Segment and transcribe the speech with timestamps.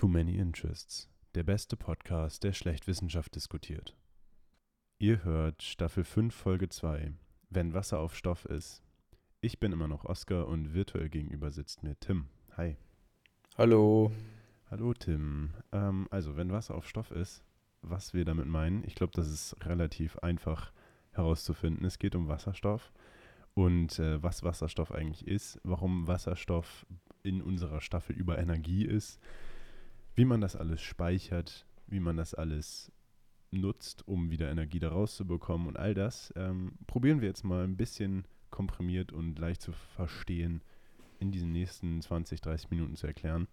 [0.00, 3.98] Too Many Interests, der beste Podcast, der schlecht Wissenschaft diskutiert.
[4.98, 7.12] Ihr hört Staffel 5, Folge 2,
[7.50, 8.82] Wenn Wasser auf Stoff ist.
[9.42, 12.28] Ich bin immer noch Oskar und virtuell gegenüber sitzt mir Tim.
[12.56, 12.78] Hi.
[13.58, 14.10] Hallo.
[14.70, 15.50] Hallo Tim.
[15.70, 17.44] Ähm, also, wenn Wasser auf Stoff ist,
[17.82, 20.72] was wir damit meinen, ich glaube, das ist relativ einfach
[21.10, 21.84] herauszufinden.
[21.84, 22.90] Es geht um Wasserstoff
[23.52, 26.86] und äh, was Wasserstoff eigentlich ist, warum Wasserstoff
[27.22, 29.20] in unserer Staffel über Energie ist,
[30.14, 32.92] wie man das alles speichert, wie man das alles
[33.50, 37.64] nutzt, um wieder Energie daraus zu bekommen und all das ähm, probieren wir jetzt mal
[37.64, 40.62] ein bisschen komprimiert und leicht zu verstehen
[41.18, 43.48] in diesen nächsten 20, 30 Minuten zu erklären.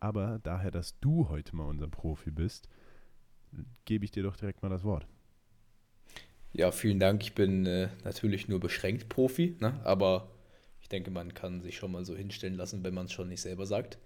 [0.00, 2.68] Aber daher, dass du heute mal unser Profi bist,
[3.84, 5.06] gebe ich dir doch direkt mal das Wort.
[6.52, 7.22] Ja, vielen Dank.
[7.22, 9.80] Ich bin äh, natürlich nur beschränkt Profi, ne?
[9.84, 10.28] aber
[10.80, 13.40] ich denke, man kann sich schon mal so hinstellen lassen, wenn man es schon nicht
[13.40, 13.98] selber sagt.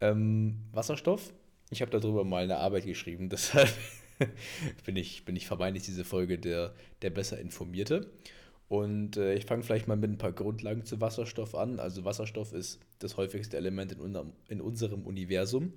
[0.00, 1.32] Ähm, Wasserstoff,
[1.70, 3.68] ich habe darüber mal eine Arbeit geschrieben, deshalb
[4.84, 8.10] bin, ich, bin ich vermeintlich diese Folge der, der besser Informierte.
[8.68, 11.80] Und äh, ich fange vielleicht mal mit ein paar Grundlagen zu Wasserstoff an.
[11.80, 15.72] Also Wasserstoff ist das häufigste Element in, unserem, in unserem Universum.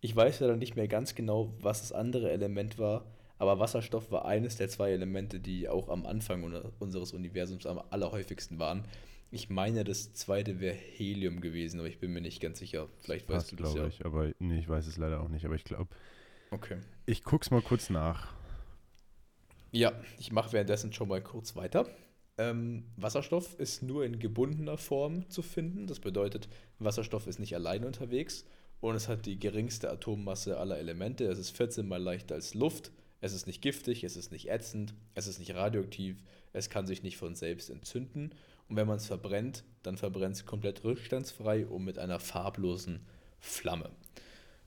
[0.00, 3.04] Ich weiß ja dann nicht mehr ganz genau, was das andere Element war,
[3.36, 6.42] aber Wasserstoff war eines der zwei Elemente, die auch am Anfang
[6.78, 8.84] unseres Universums am allerhäufigsten waren.
[9.30, 12.88] Ich meine, das zweite wäre Helium gewesen, aber ich bin mir nicht ganz sicher.
[12.98, 13.86] Vielleicht weißt Passt, du das ja.
[13.86, 15.88] ich, aber nee, ich weiß es leider auch nicht, aber ich glaube.
[16.50, 16.78] Okay.
[17.06, 18.34] Ich guck's mal kurz nach.
[19.70, 21.88] Ja, ich mache währenddessen schon mal kurz weiter.
[22.38, 25.86] Ähm, Wasserstoff ist nur in gebundener Form zu finden.
[25.86, 26.48] Das bedeutet,
[26.80, 28.44] Wasserstoff ist nicht allein unterwegs
[28.80, 31.24] und es hat die geringste Atommasse aller Elemente.
[31.26, 34.94] Es ist 14 mal leichter als Luft es ist nicht giftig, es ist nicht ätzend,
[35.14, 38.32] es ist nicht radioaktiv, es kann sich nicht von selbst entzünden.
[38.70, 43.00] Und wenn man es verbrennt, dann verbrennt es komplett rückstandsfrei und mit einer farblosen
[43.40, 43.90] Flamme.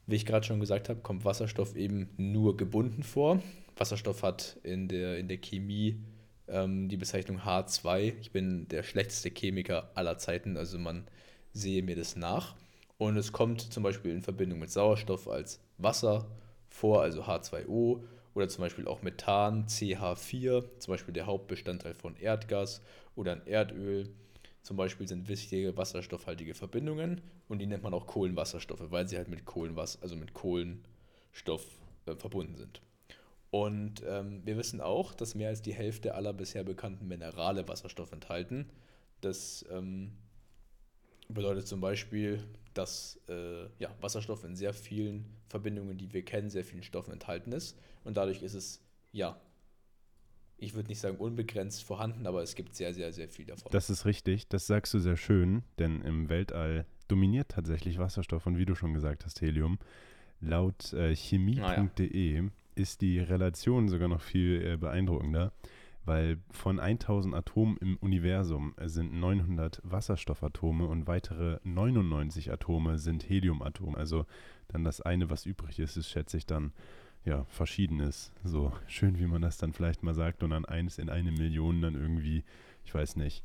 [0.06, 3.42] Wie ich gerade schon gesagt habe, kommt Wasserstoff eben nur gebunden vor.
[3.78, 6.04] Wasserstoff hat in der, in der Chemie
[6.50, 8.14] ähm, die Bezeichnung H2.
[8.20, 11.08] Ich bin der schlechteste Chemiker aller Zeiten, also man
[11.54, 12.56] sehe mir das nach.
[12.98, 16.28] Und es kommt zum Beispiel in Verbindung mit Sauerstoff als Wasser
[16.68, 18.04] vor, also H2O
[18.34, 22.82] oder zum Beispiel auch Methan, CH4, zum Beispiel der Hauptbestandteil von Erdgas
[23.16, 24.10] oder ein Erdöl.
[24.62, 29.28] Zum Beispiel sind wichtige wasserstoffhaltige Verbindungen und die nennt man auch Kohlenwasserstoffe, weil sie halt
[29.28, 31.66] mit Kohlenwasser, also mit Kohlenstoff
[32.06, 32.82] äh, verbunden sind.
[33.52, 38.12] Und ähm, wir wissen auch, dass mehr als die Hälfte aller bisher bekannten Minerale Wasserstoff
[38.12, 38.70] enthalten.
[39.22, 40.14] Das ähm,
[41.28, 46.64] bedeutet zum Beispiel, dass äh, ja, Wasserstoff in sehr vielen Verbindungen, die wir kennen, sehr
[46.64, 47.78] vielen Stoffen enthalten ist.
[48.04, 49.40] Und dadurch ist es, ja,
[50.58, 53.72] ich würde nicht sagen unbegrenzt vorhanden, aber es gibt sehr, sehr, sehr viel davon.
[53.72, 58.58] Das ist richtig, das sagst du sehr schön, denn im Weltall dominiert tatsächlich Wasserstoff und
[58.58, 59.80] wie du schon gesagt hast, Helium.
[60.40, 62.50] Laut äh, chemie.de ah, ja.
[62.76, 65.54] ist die Relation sogar noch viel äh, beeindruckender
[66.06, 73.98] weil von 1000 Atomen im Universum sind 900 Wasserstoffatome und weitere 99 Atome sind Heliumatome.
[73.98, 74.26] Also
[74.68, 76.74] dann das eine, was übrig ist, ist, schätze ich dann,
[77.24, 78.34] ja, verschiedenes.
[78.44, 81.82] So schön, wie man das dann vielleicht mal sagt und dann eins in eine Million
[81.82, 82.44] dann irgendwie,
[82.84, 83.44] ich weiß nicht,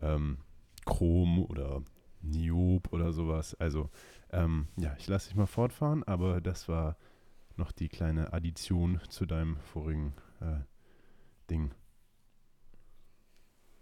[0.00, 0.38] ähm,
[0.86, 1.82] Chrom oder
[2.22, 3.54] Niob oder sowas.
[3.56, 3.90] Also,
[4.30, 6.96] ähm, ja, ich lasse dich mal fortfahren, aber das war
[7.56, 10.60] noch die kleine Addition zu deinem vorigen äh,
[11.50, 11.72] Ding.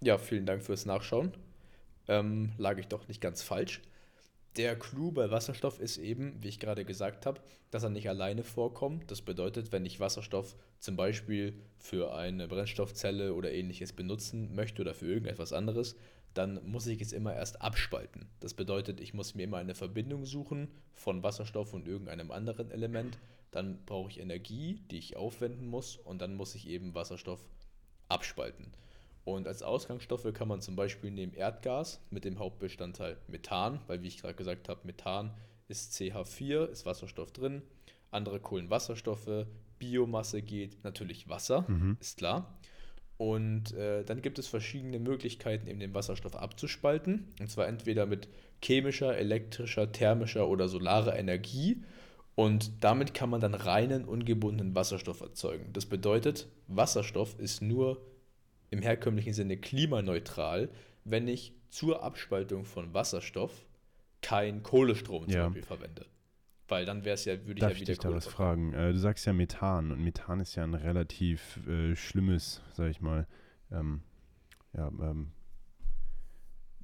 [0.03, 1.33] Ja, vielen Dank fürs Nachschauen.
[2.07, 3.81] Ähm, lag ich doch nicht ganz falsch.
[4.57, 7.41] Der Clou bei Wasserstoff ist eben, wie ich gerade gesagt habe,
[7.71, 9.11] dass er nicht alleine vorkommt.
[9.11, 14.95] Das bedeutet, wenn ich Wasserstoff zum Beispiel für eine Brennstoffzelle oder ähnliches benutzen möchte oder
[14.95, 15.97] für irgendetwas anderes,
[16.35, 18.29] dann muss ich es immer erst abspalten.
[18.41, 23.19] Das bedeutet, ich muss mir immer eine Verbindung suchen von Wasserstoff und irgendeinem anderen Element.
[23.51, 27.41] Dann brauche ich Energie, die ich aufwenden muss und dann muss ich eben Wasserstoff
[28.09, 28.73] abspalten.
[29.27, 34.07] Und als Ausgangsstoffe kann man zum Beispiel neben Erdgas mit dem Hauptbestandteil Methan, weil wie
[34.07, 35.35] ich gerade gesagt habe, Methan
[35.67, 37.63] ist CH4, ist Wasserstoff drin,
[38.13, 39.47] andere Kohlenwasserstoffe,
[39.81, 41.97] Biomasse geht, natürlich Wasser, mhm.
[42.01, 42.57] ist klar.
[43.17, 47.35] Und äh, dann gibt es verschiedene Möglichkeiten, eben den Wasserstoff abzuspalten.
[47.41, 48.29] Und zwar entweder mit
[48.63, 51.83] chemischer, elektrischer, thermischer oder solarer Energie.
[52.37, 55.73] Und damit kann man dann reinen, ungebundenen Wasserstoff erzeugen.
[55.73, 58.01] Das bedeutet, Wasserstoff ist nur
[58.71, 60.71] im herkömmlichen Sinne klimaneutral,
[61.05, 63.67] wenn ich zur Abspaltung von Wasserstoff
[64.23, 65.45] kein Kohlestrom zum ja.
[65.45, 66.07] Beispiel verwende.
[66.69, 68.73] Weil dann wäre es ja, würde ich Darf ja wieder ich dich da was fragen?
[68.73, 73.01] Äh, du sagst ja Methan und Methan ist ja ein relativ äh, schlimmes, sag ich
[73.01, 73.27] mal,
[73.71, 74.03] ähm,
[74.73, 75.31] ja, ähm,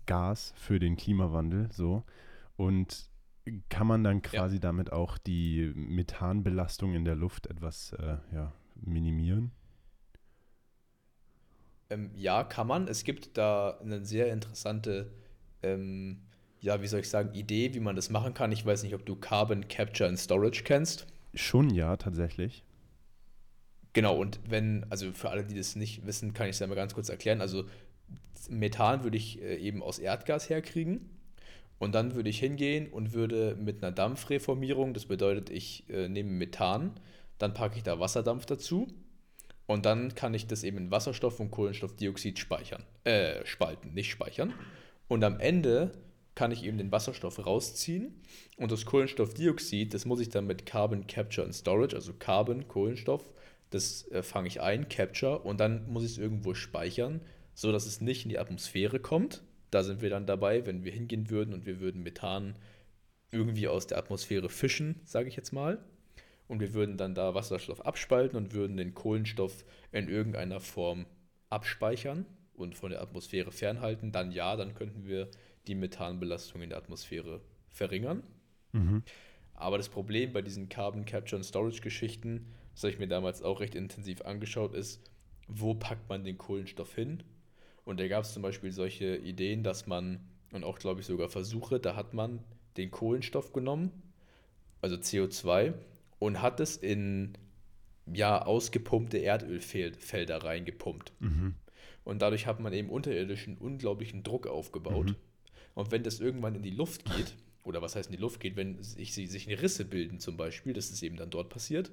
[0.06, 2.04] Gas für den Klimawandel, so.
[2.56, 3.10] Und
[3.68, 4.60] kann man dann quasi ja.
[4.60, 9.50] damit auch die Methanbelastung in der Luft etwas äh, ja, minimieren?
[11.92, 12.88] Ähm, ja, kann man.
[12.88, 15.12] Es gibt da eine sehr interessante,
[15.62, 16.22] ähm,
[16.60, 18.50] ja, wie soll ich sagen, Idee, wie man das machen kann.
[18.52, 21.06] Ich weiß nicht, ob du Carbon Capture and Storage kennst.
[21.34, 22.64] Schon ja, tatsächlich.
[23.92, 26.74] Genau, und wenn, also für alle, die das nicht wissen, kann ich es ja mal
[26.74, 27.42] ganz kurz erklären.
[27.42, 27.64] Also
[28.48, 31.10] Methan würde ich äh, eben aus Erdgas herkriegen.
[31.78, 36.30] Und dann würde ich hingehen und würde mit einer Dampfreformierung, das bedeutet, ich äh, nehme
[36.30, 36.92] Methan,
[37.38, 38.86] dann packe ich da Wasserdampf dazu
[39.66, 44.52] und dann kann ich das eben in Wasserstoff und Kohlenstoffdioxid speichern, äh, spalten, nicht speichern.
[45.08, 45.92] Und am Ende
[46.34, 48.22] kann ich eben den Wasserstoff rausziehen
[48.56, 53.30] und das Kohlenstoffdioxid, das muss ich dann mit Carbon Capture and Storage, also Carbon, Kohlenstoff,
[53.70, 57.20] das äh, fange ich ein, Capture und dann muss ich es irgendwo speichern,
[57.54, 61.30] sodass es nicht in die Atmosphäre kommt, da sind wir dann dabei, wenn wir hingehen
[61.30, 62.56] würden und wir würden Methan
[63.30, 65.82] irgendwie aus der Atmosphäre fischen, sage ich jetzt mal.
[66.52, 71.06] Und wir würden dann da Wasserstoff abspalten und würden den Kohlenstoff in irgendeiner Form
[71.48, 74.12] abspeichern und von der Atmosphäre fernhalten.
[74.12, 75.30] Dann ja, dann könnten wir
[75.66, 77.40] die Methanbelastung in der Atmosphäre
[77.70, 78.22] verringern.
[78.72, 79.02] Mhm.
[79.54, 83.42] Aber das Problem bei diesen Carbon Capture and Storage Geschichten, das habe ich mir damals
[83.42, 85.10] auch recht intensiv angeschaut, ist,
[85.48, 87.22] wo packt man den Kohlenstoff hin
[87.86, 90.20] und da gab es zum Beispiel solche Ideen, dass man,
[90.52, 92.40] und auch glaube ich sogar Versuche, da hat man
[92.76, 93.90] den Kohlenstoff genommen,
[94.82, 95.72] also CO2,
[96.22, 97.32] und hat es in
[98.06, 101.12] ja, ausgepumpte Erdölfelder reingepumpt.
[101.18, 101.54] Mhm.
[102.04, 105.08] Und dadurch hat man eben unterirdischen unglaublichen Druck aufgebaut.
[105.08, 105.16] Mhm.
[105.74, 107.34] Und wenn das irgendwann in die Luft geht,
[107.64, 110.90] oder was heißt in die Luft geht, wenn sich, sich Risse bilden zum Beispiel, das
[110.90, 111.90] ist eben dann dort passiert,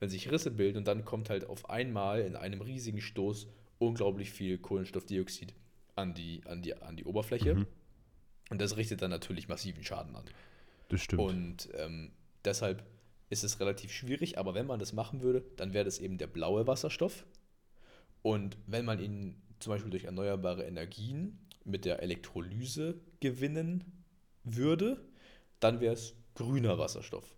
[0.00, 3.48] wenn sich Risse bilden und dann kommt halt auf einmal in einem riesigen Stoß
[3.78, 5.52] unglaublich viel Kohlenstoffdioxid
[5.94, 7.54] an die, an die, an die Oberfläche.
[7.54, 7.66] Mhm.
[8.48, 10.24] Und das richtet dann natürlich massiven Schaden an.
[10.88, 11.20] Das stimmt.
[11.20, 12.12] Und ähm,
[12.46, 12.82] deshalb
[13.30, 16.26] ist es relativ schwierig, aber wenn man das machen würde, dann wäre das eben der
[16.26, 17.26] blaue Wasserstoff.
[18.22, 24.04] Und wenn man ihn zum Beispiel durch erneuerbare Energien mit der Elektrolyse gewinnen
[24.44, 25.00] würde,
[25.60, 27.36] dann wäre es grüner Wasserstoff.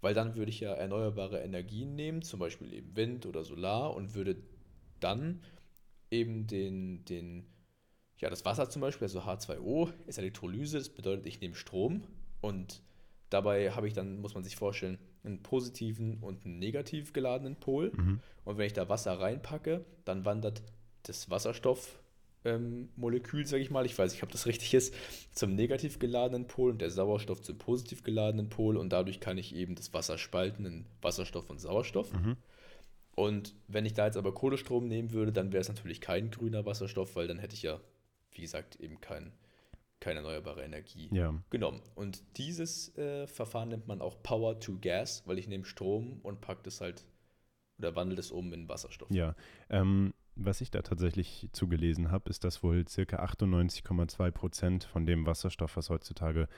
[0.00, 4.14] Weil dann würde ich ja erneuerbare Energien nehmen, zum Beispiel eben Wind oder Solar, und
[4.14, 4.36] würde
[4.98, 5.42] dann
[6.10, 7.46] eben den, den,
[8.18, 12.02] ja, das Wasser zum Beispiel, also H2O, ist Elektrolyse, das bedeutet, ich nehme Strom
[12.40, 12.82] und
[13.30, 17.92] dabei habe ich dann, muss man sich vorstellen, einen positiven und einen negativ geladenen Pol.
[17.94, 18.20] Mhm.
[18.44, 20.62] Und wenn ich da Wasser reinpacke, dann wandert
[21.04, 24.94] das Wasserstoffmolekül, ähm, sage ich mal, ich weiß nicht, ob das richtig ist,
[25.32, 29.54] zum negativ geladenen Pol und der Sauerstoff zum positiv geladenen Pol und dadurch kann ich
[29.54, 32.12] eben das Wasser spalten in Wasserstoff und Sauerstoff.
[32.12, 32.36] Mhm.
[33.14, 36.64] Und wenn ich da jetzt aber Kohlestrom nehmen würde, dann wäre es natürlich kein grüner
[36.64, 37.80] Wasserstoff, weil dann hätte ich ja,
[38.32, 39.32] wie gesagt, eben kein,
[40.00, 41.34] keine erneuerbare Energie ja.
[41.50, 41.82] genommen.
[41.94, 46.40] Und dieses äh, Verfahren nennt man auch Power to Gas, weil ich nehme Strom und
[46.40, 47.06] packe das halt
[47.78, 49.10] oder wandle das um in Wasserstoff.
[49.10, 49.34] Ja,
[49.70, 55.26] ähm, was ich da tatsächlich zugelesen habe, ist, dass wohl circa 98,2 Prozent von dem
[55.26, 56.48] Wasserstoff, was heutzutage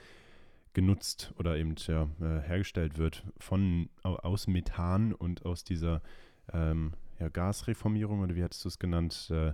[0.72, 6.02] genutzt oder eben ja, äh, hergestellt wird, von, aus Methan und aus dieser
[6.52, 9.52] ähm, ja, Gasreformierung oder wie hattest du es genannt, äh,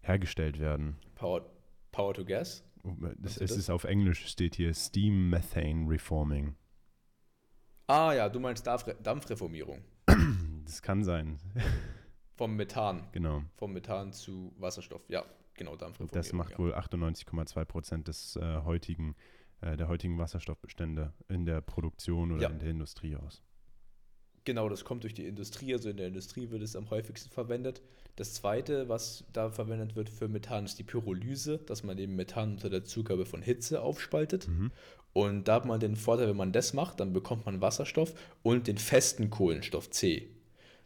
[0.00, 0.96] hergestellt werden.
[1.14, 1.44] Power,
[1.90, 2.64] Power to Gas?
[3.18, 3.58] Das, es das?
[3.58, 6.54] ist auf Englisch, steht hier Steam Methane Reforming.
[7.86, 9.82] Ah ja, du meinst Dampf Dampfreformierung.
[10.64, 11.38] Das kann sein.
[12.36, 13.08] Vom Methan.
[13.12, 13.42] Genau.
[13.56, 15.02] Vom Methan zu Wasserstoff.
[15.08, 16.22] Ja, genau, Dampfreformierung.
[16.22, 16.58] Das macht ja.
[16.58, 19.16] wohl 98,2 Prozent des äh, heutigen,
[19.62, 22.48] äh, der heutigen Wasserstoffbestände in der Produktion oder ja.
[22.50, 23.42] in der Industrie aus.
[24.44, 25.72] Genau, das kommt durch die Industrie.
[25.72, 27.82] Also in der Industrie wird es am häufigsten verwendet.
[28.18, 32.52] Das zweite, was da verwendet wird für Methan, ist die Pyrolyse, dass man eben Methan
[32.52, 34.48] unter der Zugabe von Hitze aufspaltet.
[34.48, 34.72] Mhm.
[35.12, 38.66] Und da hat man den Vorteil, wenn man das macht, dann bekommt man Wasserstoff und
[38.66, 40.30] den festen Kohlenstoff C.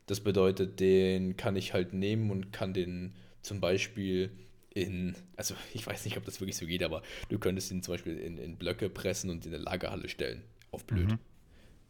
[0.05, 4.31] Das bedeutet, den kann ich halt nehmen und kann den zum Beispiel
[4.75, 7.95] in, also ich weiß nicht, ob das wirklich so geht, aber du könntest ihn zum
[7.95, 10.43] Beispiel in, in Blöcke pressen und in eine Lagerhalle stellen.
[10.71, 11.13] Auf blöd.
[11.13, 11.19] Mhm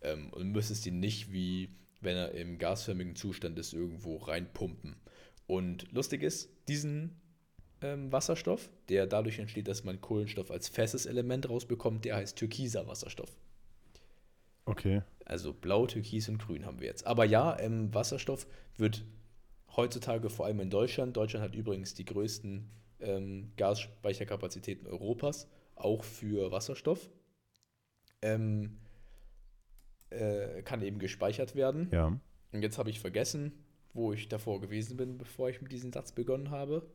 [0.02, 1.68] ähm, und müsstest ihn nicht wie
[2.02, 4.96] wenn er im gasförmigen Zustand ist, irgendwo reinpumpen.
[5.52, 7.20] Und lustig ist, diesen
[7.82, 12.86] ähm, Wasserstoff, der dadurch entsteht, dass man Kohlenstoff als festes Element rausbekommt, der heißt türkiser
[12.86, 13.36] Wasserstoff.
[14.64, 15.02] Okay.
[15.26, 17.06] Also blau, türkis und grün haben wir jetzt.
[17.06, 18.46] Aber ja, ähm, Wasserstoff
[18.78, 19.04] wird
[19.76, 26.50] heutzutage vor allem in Deutschland, Deutschland hat übrigens die größten ähm, Gasspeicherkapazitäten Europas, auch für
[26.50, 27.10] Wasserstoff.
[28.22, 28.78] Ähm,
[30.08, 31.90] äh, kann eben gespeichert werden.
[31.92, 32.18] Ja.
[32.52, 33.52] Und jetzt habe ich vergessen,
[33.92, 36.86] wo ich davor gewesen bin, bevor ich mit diesem Satz begonnen habe.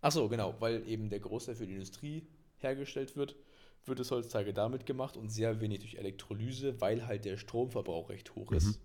[0.00, 2.26] Achso, genau, weil eben der Großteil für die Industrie
[2.58, 3.36] hergestellt wird,
[3.84, 8.34] wird es heutzutage damit gemacht und sehr wenig durch Elektrolyse, weil halt der Stromverbrauch recht
[8.34, 8.56] hoch mhm.
[8.56, 8.80] ist.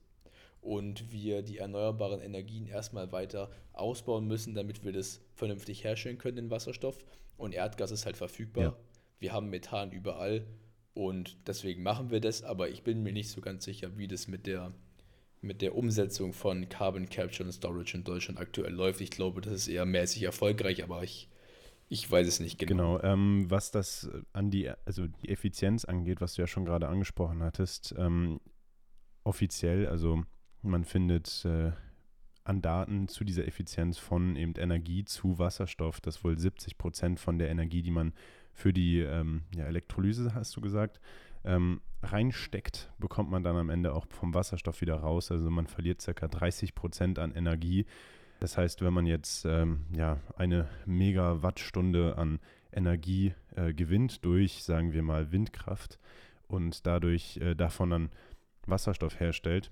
[0.62, 6.36] Und wir die erneuerbaren Energien erstmal weiter ausbauen müssen, damit wir das vernünftig herstellen können,
[6.36, 7.04] den Wasserstoff.
[7.36, 8.64] Und Erdgas ist halt verfügbar.
[8.64, 8.78] Ja.
[9.18, 10.46] Wir haben Methan überall
[10.94, 14.28] und deswegen machen wir das, aber ich bin mir nicht so ganz sicher, wie das
[14.28, 14.74] mit der,
[15.42, 19.02] mit der Umsetzung von Carbon Capture und Storage in Deutschland aktuell läuft.
[19.02, 21.28] Ich glaube, das ist eher mäßig erfolgreich, aber ich
[21.92, 23.00] ich weiß es nicht genau.
[23.00, 26.88] Genau, ähm, was das an die, also die Effizienz angeht, was du ja schon gerade
[26.88, 28.40] angesprochen hattest, ähm,
[29.26, 30.24] offiziell, also
[30.62, 31.74] man findet äh,
[32.46, 37.38] an Daten zu dieser Effizienz von eben Energie zu Wasserstoff, dass wohl 70 Prozent von
[37.38, 38.14] der Energie, die man
[38.54, 41.00] für die ähm, ja, Elektrolyse, hast du gesagt,
[41.44, 45.32] ähm, reinsteckt, bekommt man dann am Ende auch vom Wasserstoff wieder raus.
[45.32, 46.28] Also man verliert ca.
[46.28, 47.86] 30 Prozent an Energie
[48.42, 52.40] das heißt, wenn man jetzt ähm, ja, eine Megawattstunde an
[52.74, 56.00] Energie äh, gewinnt durch, sagen wir mal, Windkraft
[56.48, 58.10] und dadurch äh, davon dann
[58.66, 59.70] Wasserstoff herstellt,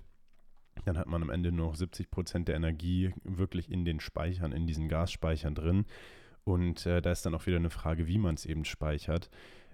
[0.84, 4.52] dann hat man am Ende nur noch 70 Prozent der Energie wirklich in den Speichern,
[4.52, 5.84] in diesen Gasspeichern drin.
[6.44, 9.30] Und äh, da ist dann auch wieder eine Frage, wie man es eben speichert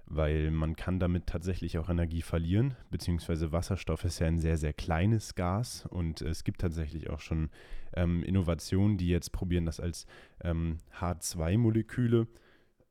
[0.06, 4.73] weil man kann damit tatsächlich auch Energie verlieren, beziehungsweise Wasserstoff ist ja ein sehr, sehr
[4.73, 7.50] kleines Gas und es gibt tatsächlich auch schon
[7.94, 10.06] ähm, Innovationen, die jetzt probieren, das als
[10.42, 12.28] ähm, H2-Moleküle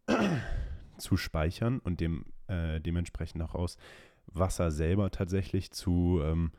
[0.97, 3.77] zu speichern und dem, äh, dementsprechend auch aus
[4.27, 6.51] Wasser selber tatsächlich zu ähm,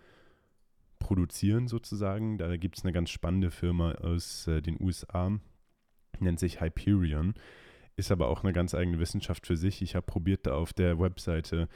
[0.99, 2.39] produzieren sozusagen.
[2.39, 5.39] Da gibt es eine ganz spannende Firma aus äh, den USA,
[6.21, 7.35] nennt sich Hyperion
[7.97, 9.83] ist aber auch eine ganz eigene Wissenschaft für sich.
[9.83, 11.69] Ich habe probiert, da auf der Webseite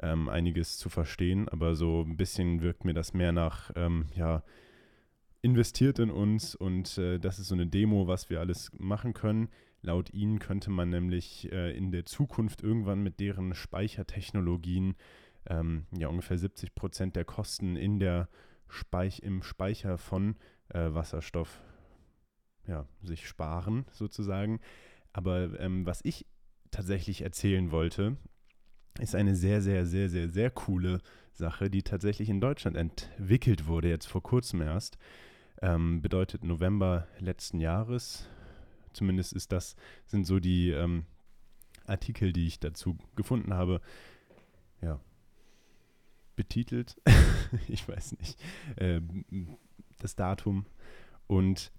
[0.00, 4.42] ähm, einiges zu verstehen, aber so ein bisschen wirkt mir das mehr nach, ähm, ja,
[5.42, 9.48] investiert in uns und äh, das ist so eine Demo, was wir alles machen können.
[9.82, 14.96] Laut ihnen könnte man nämlich äh, in der Zukunft irgendwann mit deren Speichertechnologien
[15.46, 18.28] ähm, ja ungefähr 70 Prozent der Kosten in der
[18.68, 20.36] Speich im Speicher von
[20.70, 21.62] äh, Wasserstoff
[22.68, 24.60] ja, sich sparen sozusagen.
[25.12, 26.26] Aber ähm, was ich
[26.70, 28.16] tatsächlich erzählen wollte,
[29.00, 31.00] ist eine sehr, sehr, sehr, sehr, sehr coole
[31.32, 34.98] Sache, die tatsächlich in Deutschland entwickelt wurde, jetzt vor kurzem erst.
[35.60, 38.28] Ähm, bedeutet November letzten Jahres.
[38.92, 41.04] Zumindest ist das, sind so die ähm,
[41.86, 43.80] Artikel, die ich dazu gefunden habe,
[44.82, 45.00] ja,
[46.36, 47.00] betitelt.
[47.68, 48.40] ich weiß nicht.
[48.76, 49.00] Äh,
[49.98, 50.66] das Datum.
[51.26, 51.72] Und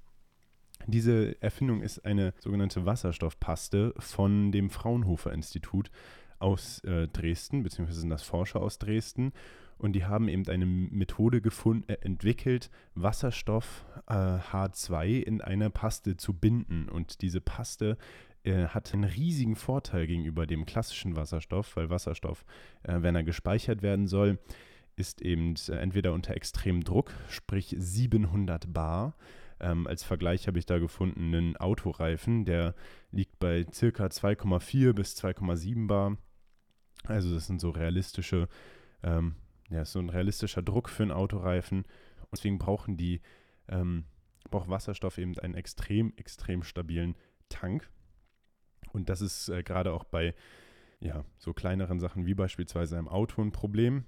[0.92, 5.92] diese Erfindung ist eine sogenannte Wasserstoffpaste von dem Fraunhofer Institut
[6.40, 9.34] aus äh, Dresden, beziehungsweise sind das Forscher aus Dresden.
[9.78, 16.18] Und die haben eben eine Methode gefunden, äh, entwickelt, Wasserstoff äh, H2 in einer Paste
[16.18, 16.90] zu binden.
[16.90, 17.98] Und diese Paste
[18.44, 22.46] äh, hat einen riesigen Vorteil gegenüber dem klassischen Wasserstoff, weil Wasserstoff,
[22.84, 24.40] äh, wenn er gespeichert werden soll,
[24.96, 29.16] ist eben äh, entweder unter extremem Druck, sprich 700 Bar,
[29.60, 32.76] ähm, als Vergleich habe ich da gefunden einen Autoreifen, der
[33.12, 36.18] liegt bei circa 2,4 bis 2,7 Bar.
[37.04, 38.48] Also das sind so realistische,
[39.04, 39.36] ähm,
[39.70, 41.80] ja, so ein realistischer Druck für einen Autoreifen.
[41.80, 43.22] Und deswegen brauchen die,
[43.68, 44.06] ähm,
[44.50, 47.16] braucht Wasserstoff eben einen extrem, extrem stabilen
[47.50, 47.90] Tank.
[48.92, 50.36] Und das ist äh, gerade auch bei
[51.00, 54.06] ja, so kleineren Sachen wie beispielsweise einem Auto ein Problem.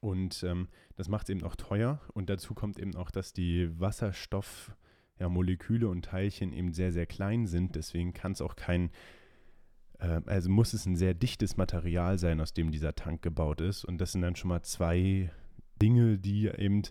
[0.00, 2.00] Und ähm, das macht es eben auch teuer.
[2.12, 7.46] Und dazu kommt eben auch, dass die Wasserstoffmoleküle ja, und Teilchen eben sehr, sehr klein
[7.46, 7.74] sind.
[7.74, 8.90] Deswegen kann es auch kein,
[9.98, 13.84] äh, also muss es ein sehr dichtes Material sein, aus dem dieser Tank gebaut ist.
[13.84, 15.30] Und das sind dann schon mal zwei
[15.80, 16.82] Dinge, die eben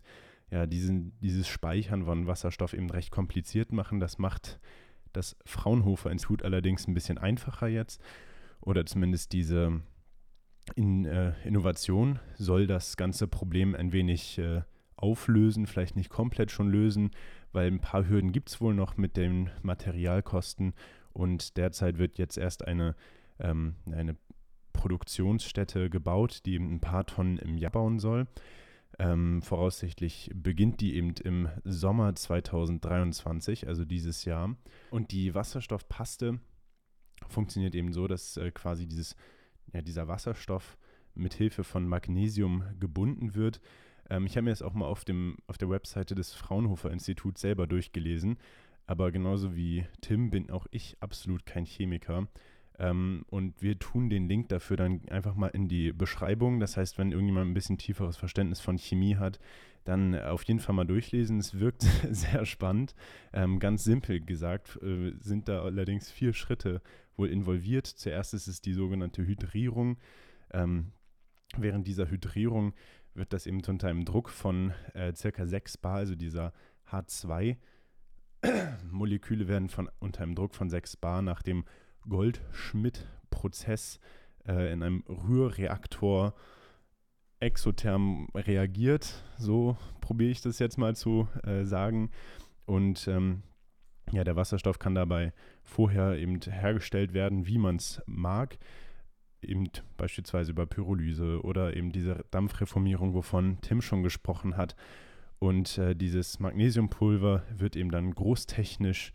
[0.50, 4.00] ja, diesen, dieses Speichern von Wasserstoff eben recht kompliziert machen.
[4.00, 4.60] Das macht
[5.13, 8.01] das Fraunhofer Institut allerdings ein bisschen einfacher jetzt.
[8.62, 9.82] Oder zumindest diese
[10.75, 14.62] in, äh, Innovation soll das ganze Problem ein wenig äh,
[14.95, 17.12] auflösen, vielleicht nicht komplett schon lösen,
[17.51, 20.74] weil ein paar Hürden gibt es wohl noch mit den Materialkosten
[21.13, 22.95] und derzeit wird jetzt erst eine,
[23.39, 24.15] ähm, eine
[24.74, 28.27] Produktionsstätte gebaut, die eben ein paar Tonnen im Jahr bauen soll.
[29.00, 34.55] Ähm, voraussichtlich beginnt die eben im Sommer 2023, also dieses Jahr.
[34.89, 36.39] Und die Wasserstoffpaste
[37.27, 39.15] funktioniert eben so, dass äh, quasi dieses
[39.74, 40.77] ja, dieser Wasserstoff
[41.15, 43.59] mit Hilfe von Magnesium gebunden wird.
[44.09, 47.41] Ähm, ich habe mir das auch mal auf, dem, auf der Webseite des Fraunhofer Instituts
[47.41, 48.38] selber durchgelesen.
[48.86, 52.27] Aber genauso wie Tim bin auch ich absolut kein Chemiker.
[52.79, 56.59] Ähm, und wir tun den Link dafür dann einfach mal in die Beschreibung.
[56.59, 59.39] Das heißt, wenn irgendjemand ein bisschen tieferes Verständnis von Chemie hat,
[59.88, 61.39] dann auf jeden Fall mal durchlesen.
[61.39, 62.96] Es wirkt sehr spannend.
[63.34, 66.82] Ähm, ganz simpel gesagt äh, sind da allerdings vier Schritte
[67.15, 67.88] wohl involviert.
[67.88, 69.98] Zuerst ist es die sogenannte Hydrierung.
[70.51, 70.91] Ähm,
[71.56, 72.74] während dieser Hydrierung
[73.13, 76.53] wird das eben unter einem Druck von äh, circa 6 Bar, also dieser
[76.91, 77.58] H2,
[78.91, 81.65] Moleküle werden von, unter einem Druck von 6 Bar nach dem
[82.08, 84.00] Goldschmidt-Prozess
[84.48, 86.36] äh, in einem Rührreaktor
[87.39, 89.24] exotherm reagiert.
[89.38, 92.12] So probiere ich das jetzt mal zu äh, sagen.
[92.65, 93.44] Und ähm,
[94.12, 98.58] ja, der Wasserstoff kann dabei vorher eben hergestellt werden, wie man es mag.
[99.41, 104.75] Eben beispielsweise über Pyrolyse oder eben diese Dampfreformierung, wovon Tim schon gesprochen hat.
[105.39, 109.13] Und äh, dieses Magnesiumpulver wird eben dann großtechnisch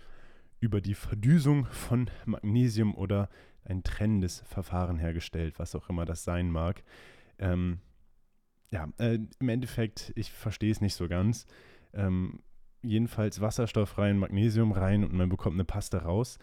[0.60, 3.28] über die Verdüsung von Magnesium oder
[3.64, 6.84] ein trennendes Verfahren hergestellt, was auch immer das sein mag.
[7.38, 7.80] Ähm,
[8.72, 11.46] ja, äh, im Endeffekt, ich verstehe es nicht so ganz.
[11.92, 12.40] Ähm,
[12.82, 16.38] jedenfalls Wasserstoff rein, Magnesium rein und man bekommt eine Paste raus.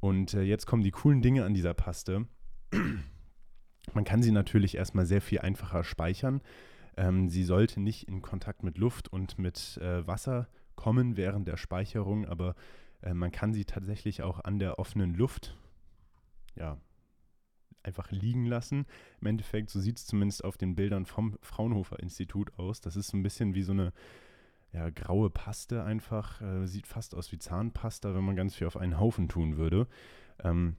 [0.00, 2.26] Und äh, jetzt kommen die coolen Dinge an dieser Paste.
[3.94, 6.42] man kann sie natürlich erstmal sehr viel einfacher speichern.
[6.96, 11.56] Ähm, sie sollte nicht in Kontakt mit Luft und mit äh, Wasser kommen während der
[11.56, 12.56] Speicherung, aber
[13.02, 15.56] äh, man kann sie tatsächlich auch an der offenen Luft
[16.58, 16.76] ja,
[17.82, 18.86] einfach liegen lassen.
[19.20, 22.80] Im Endeffekt, so sieht es zumindest auf den Bildern vom Fraunhofer Institut aus.
[22.80, 23.92] Das ist so ein bisschen wie so eine
[24.72, 26.40] ja, graue Paste einfach.
[26.40, 29.86] Äh, sieht fast aus wie Zahnpasta, wenn man ganz viel auf einen Haufen tun würde.
[30.42, 30.76] Ähm,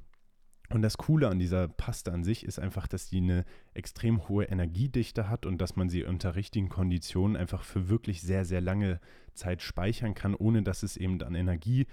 [0.72, 4.46] und das Coole an dieser Paste an sich ist einfach, dass die eine extrem hohe
[4.46, 9.00] Energiedichte hat und dass man sie unter richtigen Konditionen einfach für wirklich sehr, sehr lange
[9.34, 11.88] Zeit speichern kann, ohne dass es eben an Energie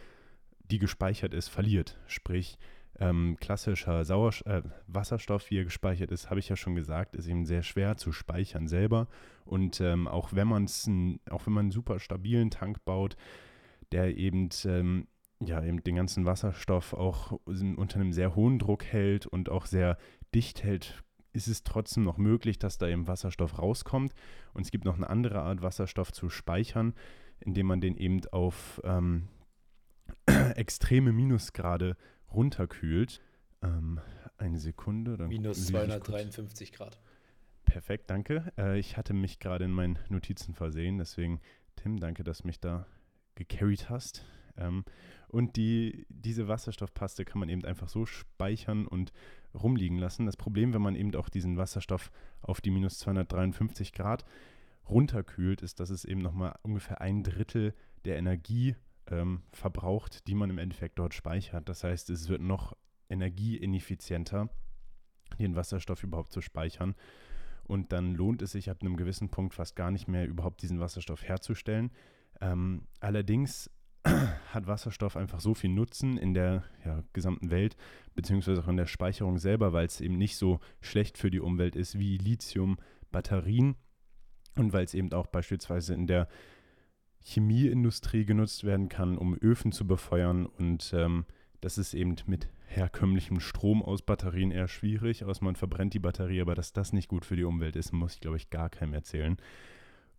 [0.71, 1.99] die gespeichert ist, verliert.
[2.07, 2.59] Sprich,
[2.99, 7.29] ähm, klassischer Sauerst äh, Wasserstoff, wie er gespeichert ist, habe ich ja schon gesagt, ist
[7.29, 9.09] eben sehr schwer zu speichern selber.
[9.45, 10.89] Und ähm, auch wenn man es,
[11.31, 13.17] auch wenn man einen super stabilen Tank baut,
[13.93, 15.07] der eben ähm,
[15.41, 19.99] ja eben den ganzen Wasserstoff auch unter einem sehr hohen Druck hält und auch sehr
[20.35, 24.15] dicht hält, ist es trotzdem noch möglich, dass da eben Wasserstoff rauskommt.
[24.55, 26.95] Und es gibt noch eine andere Art, Wasserstoff zu speichern,
[27.41, 29.29] indem man den eben auf ähm,
[30.27, 31.97] extreme Minusgrade
[32.37, 33.21] runterkühlt.
[33.63, 34.01] Ähm,
[34.39, 35.17] eine Sekunde.
[35.27, 37.01] Minus 253 Grad.
[37.65, 38.53] Perfekt, danke.
[38.57, 41.41] Äh, ich hatte mich gerade in meinen Notizen versehen, deswegen,
[41.75, 42.87] Tim, danke, dass du mich da
[43.35, 44.25] gecarried hast.
[44.57, 44.85] Ähm,
[45.29, 49.13] und die, diese Wasserstoffpaste kann man eben einfach so speichern und
[49.55, 50.27] rumliegen lassen.
[50.27, 52.11] Das Problem, wenn man eben auch diesen Wasserstoff
[52.43, 54.25] auf die minus 253 Grad
[54.89, 58.77] runterkühlt, ist, dass es eben nochmal ungefähr ein Drittel der Energie
[59.11, 61.69] ähm, verbraucht, die man im Endeffekt dort speichert.
[61.69, 62.77] Das heißt, es wird noch
[63.09, 64.49] energieineffizienter,
[65.39, 66.95] den Wasserstoff überhaupt zu speichern.
[67.65, 70.81] Und dann lohnt es sich ab einem gewissen Punkt fast gar nicht mehr, überhaupt diesen
[70.81, 71.91] Wasserstoff herzustellen.
[72.41, 73.71] Ähm, allerdings
[74.53, 77.77] hat Wasserstoff einfach so viel Nutzen in der ja, gesamten Welt,
[78.15, 81.75] beziehungsweise auch in der Speicherung selber, weil es eben nicht so schlecht für die Umwelt
[81.75, 83.75] ist wie Lithium-Batterien
[84.57, 86.29] und weil es eben auch beispielsweise in der
[87.27, 90.47] Chemieindustrie genutzt werden kann, um Öfen zu befeuern.
[90.47, 91.25] Und ähm,
[91.61, 96.41] das ist eben mit herkömmlichem Strom aus Batterien eher schwierig, außer man verbrennt die Batterie,
[96.41, 98.95] aber dass das nicht gut für die Umwelt ist, muss ich, glaube ich, gar keinem
[98.95, 99.37] erzählen.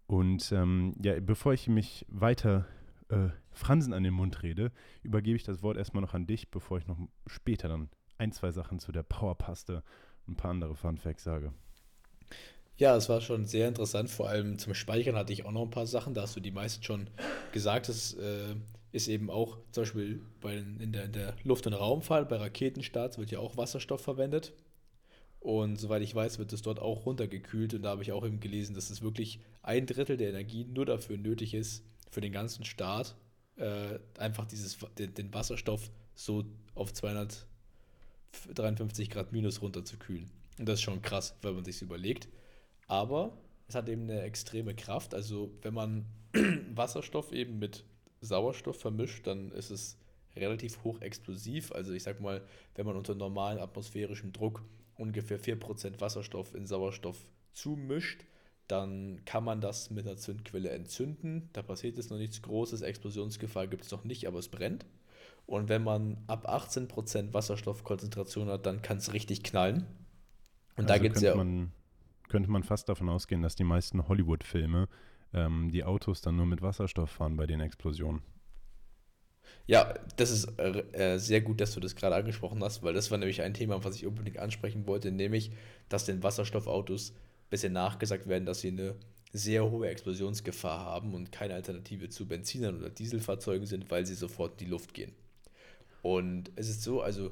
[0.06, 2.66] Und ähm, ja, bevor ich mich weiter
[3.08, 6.78] äh, Fransen an den Mund rede, übergebe ich das Wort erstmal noch an dich, bevor
[6.78, 9.84] ich noch später dann ein, zwei Sachen zu der Powerpaste
[10.26, 11.54] und ein paar andere Funfacts sage.
[12.78, 14.12] Ja, es war schon sehr interessant.
[14.12, 16.14] Vor allem zum Speichern hatte ich auch noch ein paar Sachen.
[16.14, 17.10] Da hast du die meisten schon
[17.52, 17.90] gesagt.
[17.90, 18.54] Das äh,
[18.92, 23.18] ist eben auch zum Beispiel bei, in, der, in der Luft- und Raumfahrt, bei Raketenstarts
[23.18, 24.54] wird ja auch Wasserstoff verwendet.
[25.40, 27.74] Und soweit ich weiß, wird es dort auch runtergekühlt.
[27.74, 30.86] Und da habe ich auch eben gelesen, dass es wirklich ein Drittel der Energie nur
[30.86, 33.16] dafür nötig ist, für den ganzen Start,
[33.56, 40.30] äh, einfach dieses, den, den Wasserstoff so auf 253 Grad minus runterzukühlen.
[40.60, 42.28] Und das ist schon krass, wenn man sich überlegt.
[42.88, 45.14] Aber es hat eben eine extreme Kraft.
[45.14, 46.06] Also wenn man
[46.74, 47.84] Wasserstoff eben mit
[48.22, 49.98] Sauerstoff vermischt, dann ist es
[50.36, 51.72] relativ hoch explosiv.
[51.72, 52.42] Also ich sag mal,
[52.76, 54.64] wenn man unter normalen atmosphärischem Druck
[54.96, 58.24] ungefähr 4% Wasserstoff in Sauerstoff zumischt,
[58.68, 61.50] dann kann man das mit einer Zündquelle entzünden.
[61.54, 64.86] Da passiert jetzt noch nichts Großes, Explosionsgefahr gibt es noch nicht, aber es brennt.
[65.46, 69.86] Und wenn man ab 18% Wasserstoffkonzentration hat, dann kann es richtig knallen.
[70.76, 71.36] Und also da gibt es ja.
[71.36, 71.72] Man
[72.28, 74.88] könnte man fast davon ausgehen, dass die meisten Hollywood-Filme
[75.34, 78.22] ähm, die Autos dann nur mit Wasserstoff fahren bei den Explosionen.
[79.66, 83.12] Ja, das ist äh, äh, sehr gut, dass du das gerade angesprochen hast, weil das
[83.12, 85.52] war nämlich ein Thema, was ich unbedingt ansprechen wollte, nämlich,
[85.90, 88.96] dass den Wasserstoffautos ein bisschen nachgesagt werden, dass sie eine
[89.34, 94.54] sehr hohe Explosionsgefahr haben und keine Alternative zu Benzinern oder Dieselfahrzeugen sind, weil sie sofort
[94.54, 95.14] in die Luft gehen.
[96.02, 97.32] Und es ist so, also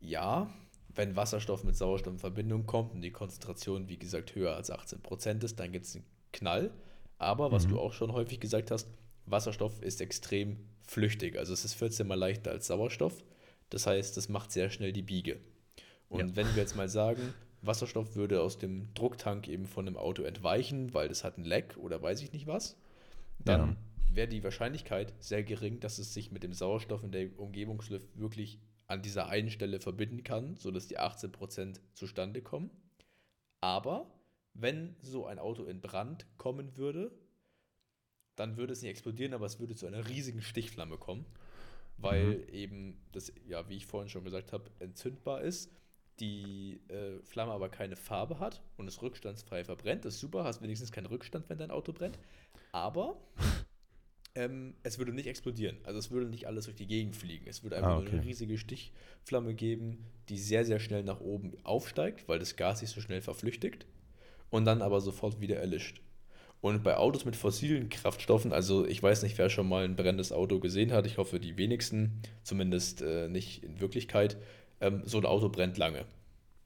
[0.00, 0.50] ja,
[0.98, 5.44] wenn Wasserstoff mit Sauerstoff in Verbindung kommt und die Konzentration, wie gesagt, höher als 18%
[5.44, 6.72] ist, dann gibt es einen Knall.
[7.18, 7.70] Aber was mhm.
[7.70, 8.88] du auch schon häufig gesagt hast,
[9.24, 11.38] Wasserstoff ist extrem flüchtig.
[11.38, 13.22] Also es ist 14 mal leichter als Sauerstoff.
[13.70, 15.38] Das heißt, das macht sehr schnell die Biege.
[16.08, 16.36] Und ja.
[16.36, 17.32] wenn wir jetzt mal sagen,
[17.62, 21.76] Wasserstoff würde aus dem Drucktank eben von einem Auto entweichen, weil das hat ein Leck
[21.76, 22.76] oder weiß ich nicht was,
[23.38, 24.16] dann ja.
[24.16, 28.58] wäre die Wahrscheinlichkeit sehr gering, dass es sich mit dem Sauerstoff in der Umgebungsluft wirklich
[28.88, 32.70] an dieser einen Stelle verbinden kann, sodass die 18% zustande kommen.
[33.60, 34.10] Aber
[34.54, 37.12] wenn so ein Auto in Brand kommen würde,
[38.34, 41.26] dann würde es nicht explodieren, aber es würde zu einer riesigen Stichflamme kommen,
[41.96, 42.48] weil mhm.
[42.48, 45.70] eben das, ja, wie ich vorhin schon gesagt habe, entzündbar ist,
[46.20, 50.04] die äh, Flamme aber keine Farbe hat und es rückstandsfrei verbrennt.
[50.04, 52.18] Das ist super, hast wenigstens keinen Rückstand, wenn dein Auto brennt.
[52.72, 53.20] Aber
[54.38, 55.76] ähm, es würde nicht explodieren.
[55.82, 57.46] Also es würde nicht alles durch die Gegend fliegen.
[57.48, 58.10] Es würde einfach ah, okay.
[58.12, 62.90] eine riesige Stichflamme geben, die sehr, sehr schnell nach oben aufsteigt, weil das Gas sich
[62.90, 63.86] so schnell verflüchtigt
[64.50, 66.00] und dann aber sofort wieder erlischt.
[66.60, 70.32] Und bei Autos mit fossilen Kraftstoffen, also ich weiß nicht, wer schon mal ein brennendes
[70.32, 74.36] Auto gesehen hat, ich hoffe die wenigsten, zumindest äh, nicht in Wirklichkeit,
[74.80, 76.04] ähm, so ein Auto brennt lange.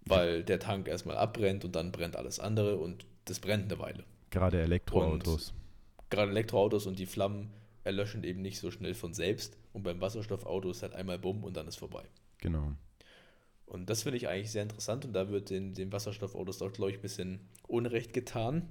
[0.05, 4.05] Weil der Tank erstmal abbrennt und dann brennt alles andere und das brennt eine Weile.
[4.31, 5.51] Gerade Elektroautos.
[5.99, 7.51] Und gerade Elektroautos und die Flammen
[7.85, 9.57] erlöschen eben nicht so schnell von selbst.
[9.73, 12.05] Und beim Wasserstoffauto ist halt einmal Bumm und dann ist vorbei.
[12.39, 12.73] Genau.
[13.67, 16.91] Und das finde ich eigentlich sehr interessant und da wird den, den Wasserstoffautos auch, glaube
[16.91, 18.69] ich, ein bisschen Unrecht getan.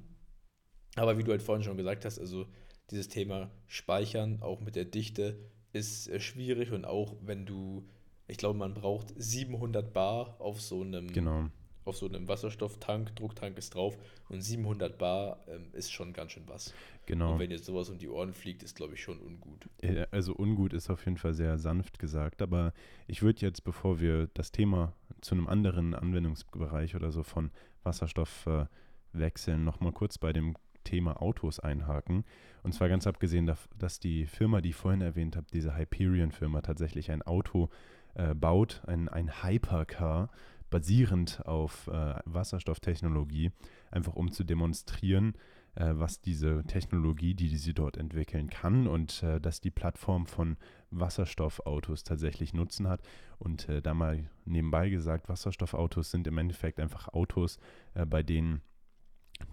[0.96, 2.46] Aber wie du halt vorhin schon gesagt hast, also
[2.92, 5.40] dieses Thema Speichern, auch mit der Dichte,
[5.74, 7.88] ist äh, schwierig und auch wenn du,
[8.28, 11.50] ich glaube, man braucht 700 Bar auf so einem, genau.
[11.86, 13.98] Auf so einem Wasserstofftank, Drucktank ist drauf
[14.30, 16.74] und 700 Bar ähm, ist schon ganz schön was.
[17.06, 17.34] Genau.
[17.34, 19.68] Und wenn jetzt sowas um die Ohren fliegt, ist, glaube ich, schon ungut.
[20.12, 22.74] Also ungut ist auf jeden Fall sehr sanft gesagt, aber
[23.08, 27.52] ich würde jetzt, bevor wir das Thema zu einem anderen Anwendungsbereich oder so von
[27.84, 28.66] Wasserstoff äh,
[29.14, 32.26] wechseln, nochmal kurz bei dem Thema Autos einhaken.
[32.64, 37.12] Und zwar ganz abgesehen, dass die Firma, die ich vorhin erwähnt habe, diese Hyperion-Firma, tatsächlich
[37.12, 37.70] ein Auto
[38.16, 40.30] äh, baut, ein, ein Hypercar,
[40.72, 43.52] basierend auf äh, Wasserstofftechnologie,
[43.92, 45.36] einfach um zu demonstrieren,
[45.76, 50.26] äh, was diese Technologie, die, die sie dort entwickeln kann und äh, dass die Plattform
[50.26, 50.58] von
[50.90, 53.02] Wasserstoffautos tatsächlich Nutzen hat.
[53.38, 57.60] Und äh, da mal nebenbei gesagt, Wasserstoffautos sind im Endeffekt einfach Autos,
[57.94, 58.62] äh, bei denen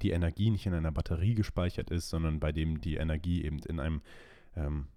[0.02, 3.80] die Energie nicht in einer Batterie gespeichert ist, sondern bei dem die Energie eben in
[3.80, 4.02] einem,
[4.56, 4.88] ähm,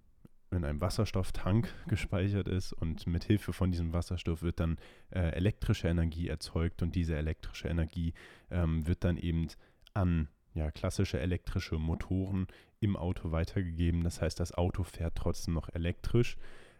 [0.52, 4.78] in einem Wasserstofftank gespeichert ist und mit Hilfe von diesem Wasserstoff wird dann
[5.10, 8.14] äh, elektrische Energie erzeugt und diese elektrische Energie
[8.50, 9.48] ähm, wird dann eben
[9.94, 12.46] an ja, klassische elektrische Motoren
[12.80, 14.04] im Auto weitergegeben.
[14.04, 16.36] Das heißt, das Auto fährt trotzdem noch elektrisch,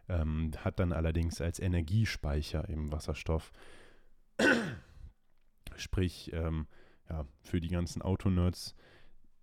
[0.09, 3.53] ähm, hat dann allerdings als Energiespeicher eben Wasserstoff.
[5.77, 6.67] Sprich, ähm,
[7.09, 8.75] ja, für die ganzen Autonerds,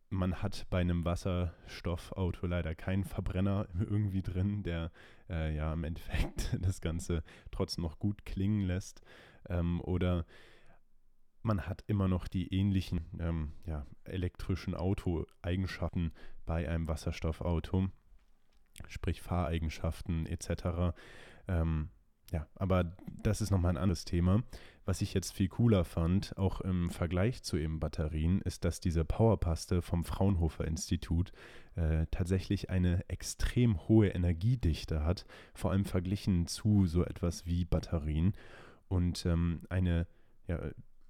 [0.09, 4.91] man hat bei einem Wasserstoffauto leider keinen Verbrenner irgendwie drin, der
[5.29, 9.01] äh, ja im Endeffekt das Ganze trotzdem noch gut klingen lässt.
[9.47, 10.25] Ähm, oder
[11.41, 16.11] man hat immer noch die ähnlichen ähm, ja, elektrischen Auto-Eigenschaften
[16.45, 17.87] bei einem Wasserstoffauto,
[18.87, 20.95] sprich Fahreigenschaften etc.
[21.47, 21.89] Ähm,
[22.31, 24.43] ja, aber das ist nochmal ein anderes Thema.
[24.85, 29.05] Was ich jetzt viel cooler fand, auch im Vergleich zu eben Batterien, ist, dass diese
[29.05, 31.31] Powerpaste vom Fraunhofer Institut
[31.75, 38.33] äh, tatsächlich eine extrem hohe Energiedichte hat, vor allem verglichen zu so etwas wie Batterien
[38.87, 40.07] und ähm, eine
[40.47, 40.59] ja,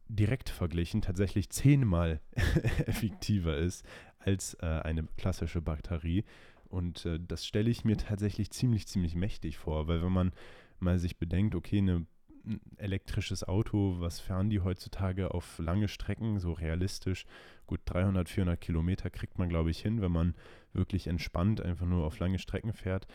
[0.10, 2.20] direkt verglichen tatsächlich zehnmal
[2.86, 3.86] effektiver ist
[4.20, 6.26] als äh, eine klassische Batterie.
[6.68, 10.34] Und äh, das stelle ich mir tatsächlich ziemlich, ziemlich mächtig vor, weil wenn man
[10.82, 12.06] mal sich bedenkt, okay, eine
[12.46, 17.26] ein elektrisches Auto, was fahren die heutzutage auf lange Strecken, so realistisch?
[17.68, 20.36] Gut, 300, 400 Kilometer kriegt man, glaube ich, hin, wenn man
[20.74, 23.08] wirklich entspannt einfach nur auf lange Strecken fährt.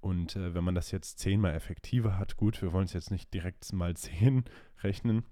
[0.00, 3.32] Und äh, wenn man das jetzt zehnmal effektiver hat, gut, wir wollen es jetzt nicht
[3.34, 4.44] direkt mal zehn
[4.82, 5.24] rechnen.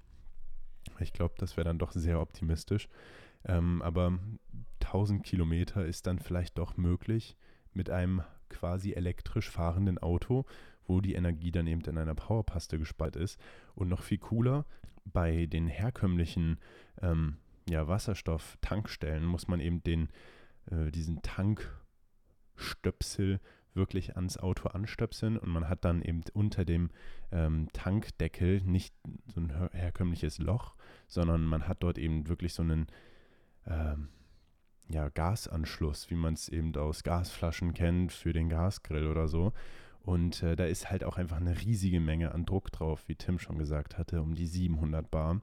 [1.00, 2.88] Ich glaube, das wäre dann doch sehr optimistisch.
[3.44, 4.18] Ähm, aber
[4.82, 7.36] 1000 Kilometer ist dann vielleicht doch möglich
[7.72, 10.44] mit einem quasi elektrisch fahrenden Auto
[10.88, 13.40] wo die Energie dann eben in einer Powerpaste gespeichert ist.
[13.74, 14.66] Und noch viel cooler,
[15.04, 16.58] bei den herkömmlichen
[17.00, 17.36] ähm,
[17.68, 20.08] ja, Wasserstoff-Tankstellen muss man eben den,
[20.70, 23.40] äh, diesen Tankstöpsel
[23.74, 26.90] wirklich ans Auto anstöpseln und man hat dann eben unter dem
[27.30, 28.94] ähm, Tankdeckel nicht
[29.32, 30.74] so ein herkömmliches Loch,
[31.06, 32.86] sondern man hat dort eben wirklich so einen
[33.66, 34.08] ähm,
[34.88, 39.52] ja, Gasanschluss, wie man es eben aus Gasflaschen kennt für den Gasgrill oder so.
[40.08, 43.38] Und äh, da ist halt auch einfach eine riesige Menge an Druck drauf, wie Tim
[43.38, 45.42] schon gesagt hatte, um die 700 Bar.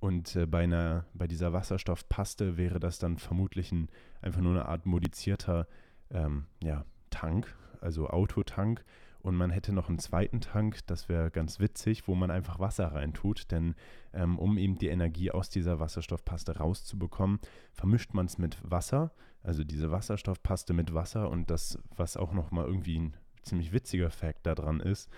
[0.00, 3.88] Und äh, bei, einer, bei dieser Wasserstoffpaste wäre das dann vermutlich ein,
[4.20, 5.66] einfach nur eine Art modizierter
[6.10, 8.84] ähm, ja, Tank, also Autotank.
[9.20, 12.88] Und man hätte noch einen zweiten Tank, das wäre ganz witzig, wo man einfach Wasser
[12.88, 13.50] reintut.
[13.50, 13.74] Denn
[14.12, 17.40] ähm, um eben die Energie aus dieser Wasserstoffpaste rauszubekommen,
[17.72, 21.30] vermischt man es mit Wasser, also diese Wasserstoffpaste mit Wasser.
[21.30, 25.10] Und das, was auch nochmal irgendwie ein ziemlich witziger Fact daran ist,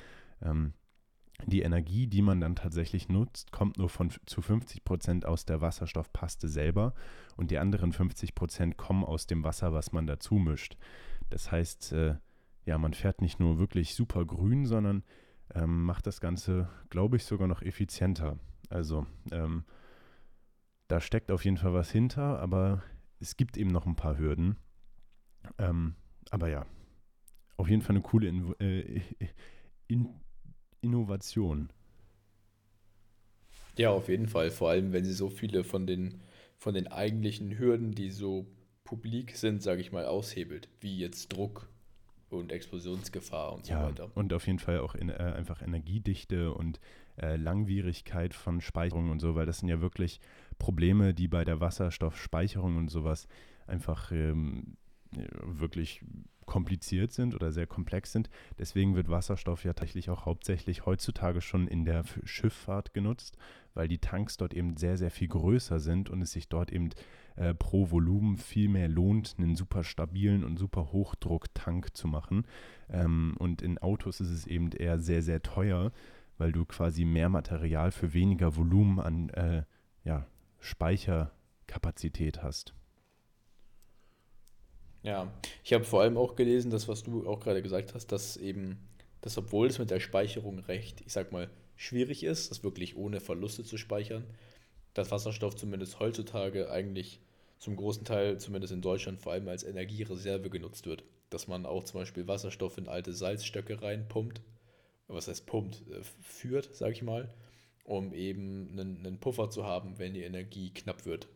[0.43, 0.75] ähm,
[1.47, 5.61] die Energie, die man dann tatsächlich nutzt, kommt nur von zu 50 Prozent aus der
[5.61, 6.95] Wasserstoffpaste selber
[7.37, 10.77] und die anderen 50 Prozent kommen aus dem Wasser, was man dazu mischt.
[11.31, 12.17] Das heißt, äh,
[12.64, 15.05] ja, man fährt nicht nur wirklich super grün, sondern
[15.55, 18.38] ähm, macht das Ganze, glaube ich, sogar noch effizienter.
[18.69, 19.64] Also ähm,
[20.88, 22.83] da steckt auf jeden Fall was hinter, aber
[23.21, 24.57] es gibt eben noch ein paar Hürden.
[25.59, 25.95] Ähm,
[26.31, 26.67] aber ja,
[27.59, 29.01] auf jeden Fall eine coole In äh,
[29.88, 30.09] In
[30.81, 31.71] Innovation.
[33.77, 34.51] Ja, auf jeden Fall.
[34.51, 36.21] Vor allem, wenn sie so viele von den,
[36.57, 38.47] von den eigentlichen Hürden, die so
[38.85, 41.68] publik sind, sage ich mal, aushebelt, wie jetzt Druck
[42.31, 44.11] und Explosionsgefahr und so ja, weiter.
[44.14, 46.81] Und auf jeden Fall auch in, äh, einfach Energiedichte und
[47.16, 50.21] äh, Langwierigkeit von Speicherung und so, weil das sind ja wirklich
[50.59, 53.29] Probleme, die bei der Wasserstoffspeicherung und sowas
[53.66, 54.77] einfach ähm,
[55.42, 56.03] wirklich
[56.49, 58.29] kompliziert sind oder sehr komplex sind.
[58.59, 63.37] Deswegen wird Wasserstoff ja tatsächlich auch hauptsächlich heutzutage schon in der Schifffahrt genutzt,
[63.75, 66.91] weil die Tanks dort eben sehr, sehr viel größer sind und es sich dort eben
[67.37, 72.45] äh, pro Volumen viel mehr lohnt, einen super stabilen und super Hochdrucktank zu machen.
[72.89, 75.93] Ähm, und in Autos ist es eben eher sehr, sehr teuer,
[76.39, 79.63] weil du quasi mehr Material für weniger Volumen an äh,
[80.03, 80.27] ja,
[80.59, 82.75] Speicherkapazität hast.
[85.03, 85.33] Ja,
[85.65, 88.79] ich habe vor allem auch gelesen, das, was du auch gerade gesagt hast, dass eben,
[89.21, 93.21] dass obwohl es mit der Speicherung recht, ich sag mal, schwierig ist, das wirklich ohne
[93.21, 94.25] Verluste zu speichern,
[94.95, 97.21] dass Wasserstoff zumindest heutzutage eigentlich
[97.59, 101.05] zum großen Teil, zumindest in Deutschland, vor allem als Energiereserve genutzt wird.
[101.31, 104.41] Dass man auch zum Beispiel Wasserstoff in alte Salzstöcke reinpumpt,
[105.07, 107.33] was heißt pumpt, äh, führt, sag ich mal,
[107.85, 111.29] um eben einen, einen Puffer zu haben, wenn die Energie knapp wird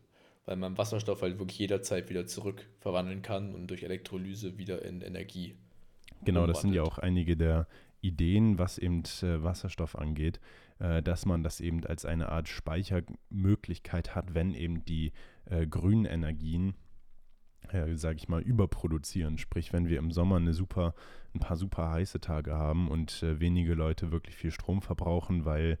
[0.45, 5.01] weil man Wasserstoff halt wirklich jederzeit wieder zurück verwandeln kann und durch Elektrolyse wieder in
[5.01, 5.55] Energie.
[6.23, 6.55] Genau, umwandelt.
[6.55, 7.67] das sind ja auch einige der
[8.01, 10.39] Ideen, was eben äh, Wasserstoff angeht,
[10.79, 15.13] äh, dass man das eben als eine Art Speichermöglichkeit hat, wenn eben die
[15.45, 16.75] äh, grünen Energien,
[17.69, 19.37] äh, sage ich mal, überproduzieren.
[19.37, 20.93] Sprich, wenn wir im Sommer eine super,
[21.33, 25.79] ein paar super heiße Tage haben und äh, wenige Leute wirklich viel Strom verbrauchen, weil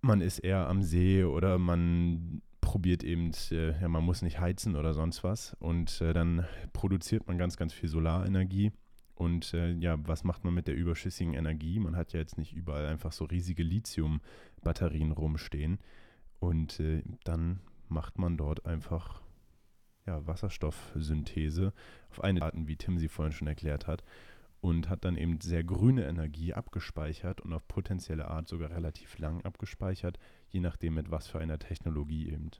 [0.00, 4.74] man ist eher am See oder man probiert eben, äh, ja, man muss nicht heizen
[4.74, 5.54] oder sonst was.
[5.60, 8.72] Und äh, dann produziert man ganz, ganz viel Solarenergie.
[9.14, 11.78] Und äh, ja, was macht man mit der überschüssigen Energie?
[11.78, 15.78] Man hat ja jetzt nicht überall einfach so riesige Lithium-Batterien rumstehen.
[16.40, 19.22] Und äh, dann macht man dort einfach
[20.06, 21.72] ja, Wasserstoffsynthese
[22.10, 24.02] auf eine Art, wie Tim sie vorhin schon erklärt hat
[24.60, 29.44] und hat dann eben sehr grüne Energie abgespeichert und auf potenzielle Art sogar relativ lang
[29.44, 30.18] abgespeichert,
[30.54, 32.50] je nachdem mit was für einer Technologie eben.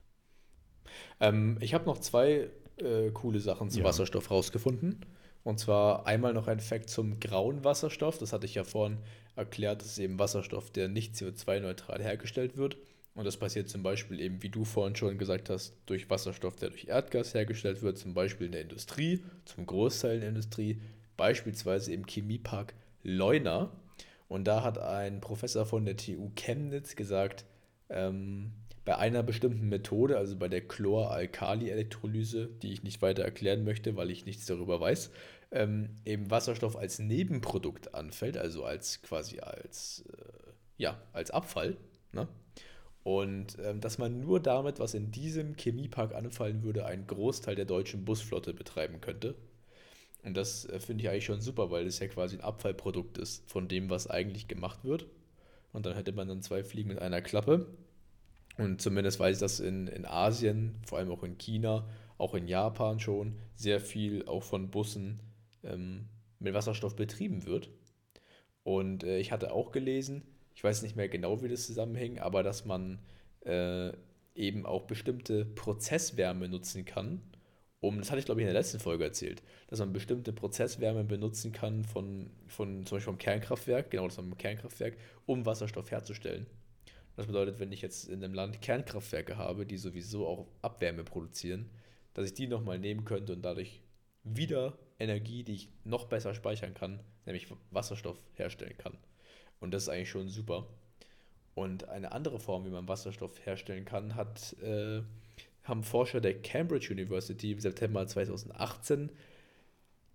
[1.20, 3.84] Ähm, ich habe noch zwei äh, coole Sachen zu ja.
[3.84, 5.06] Wasserstoff rausgefunden.
[5.44, 8.18] Und zwar einmal noch ein Fakt zum grauen Wasserstoff.
[8.18, 8.98] Das hatte ich ja vorhin
[9.36, 9.80] erklärt.
[9.80, 12.78] Das ist eben Wasserstoff, der nicht CO2-neutral hergestellt wird.
[13.14, 16.70] Und das passiert zum Beispiel eben, wie du vorhin schon gesagt hast, durch Wasserstoff, der
[16.70, 20.80] durch Erdgas hergestellt wird, zum Beispiel in der Industrie, zum Großteil in der Industrie,
[21.16, 23.70] beispielsweise im Chemiepark Leuna.
[24.26, 27.44] Und da hat ein Professor von der TU Chemnitz gesagt,
[27.90, 28.52] ähm,
[28.84, 34.10] bei einer bestimmten Methode, also bei der Chloralkali-Elektrolyse, die ich nicht weiter erklären möchte, weil
[34.10, 35.10] ich nichts darüber weiß,
[35.52, 41.76] ähm, eben Wasserstoff als Nebenprodukt anfällt, also als quasi als, äh, ja, als Abfall.
[42.12, 42.28] Ne?
[43.04, 47.66] Und ähm, dass man nur damit, was in diesem Chemiepark anfallen würde, einen Großteil der
[47.66, 49.34] deutschen Busflotte betreiben könnte.
[50.24, 53.48] Und das äh, finde ich eigentlich schon super, weil es ja quasi ein Abfallprodukt ist
[53.50, 55.06] von dem, was eigentlich gemacht wird.
[55.74, 57.66] Und dann hätte man dann zwei Fliegen mit einer Klappe.
[58.56, 62.46] Und zumindest weiß ich, dass in, in Asien, vor allem auch in China, auch in
[62.46, 65.20] Japan schon, sehr viel auch von Bussen
[65.64, 66.06] ähm,
[66.38, 67.70] mit Wasserstoff betrieben wird.
[68.62, 70.22] Und äh, ich hatte auch gelesen,
[70.54, 73.00] ich weiß nicht mehr genau, wie das zusammenhängt, aber dass man
[73.40, 73.90] äh,
[74.36, 77.20] eben auch bestimmte Prozesswärme nutzen kann,
[77.86, 81.04] um, das hatte ich glaube ich in der letzten Folge erzählt, dass man bestimmte Prozesswärme
[81.04, 86.46] benutzen kann von, von zum Beispiel vom Kernkraftwerk, genau das vom Kernkraftwerk, um Wasserstoff herzustellen.
[87.16, 91.70] Das bedeutet, wenn ich jetzt in einem Land Kernkraftwerke habe, die sowieso auch Abwärme produzieren,
[92.12, 93.80] dass ich die nochmal nehmen könnte und dadurch
[94.24, 98.96] wieder Energie, die ich noch besser speichern kann, nämlich Wasserstoff herstellen kann.
[99.60, 100.66] Und das ist eigentlich schon super.
[101.54, 105.02] Und eine andere Form, wie man Wasserstoff herstellen kann, hat äh,
[105.64, 109.10] haben Forscher der Cambridge University im September 2018,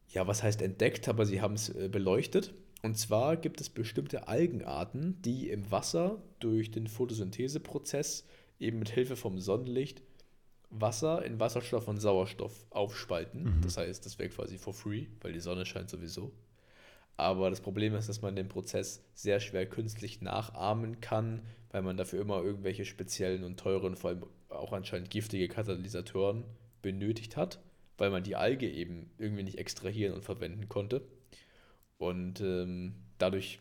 [0.10, 2.54] ja, was heißt entdeckt, aber sie haben es äh, beleuchtet.
[2.82, 8.26] Und zwar gibt es bestimmte Algenarten, die im Wasser durch den Photosyntheseprozess
[8.60, 10.02] eben mit Hilfe vom Sonnenlicht
[10.70, 13.44] Wasser in Wasserstoff und Sauerstoff aufspalten.
[13.44, 13.62] Mhm.
[13.62, 16.32] Das heißt, das wäre quasi for free, weil die Sonne scheint sowieso.
[17.18, 21.98] Aber das Problem ist, dass man den Prozess sehr schwer künstlich nachahmen kann, weil man
[21.98, 26.44] dafür immer irgendwelche speziellen und teuren, vor allem auch anscheinend giftige Katalysatoren
[26.82, 27.60] benötigt hat,
[27.98, 31.02] weil man die Alge eben irgendwie nicht extrahieren und verwenden konnte.
[31.98, 33.60] Und ähm, dadurch